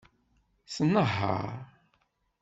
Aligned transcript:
Tnehheṛ. 0.73 1.47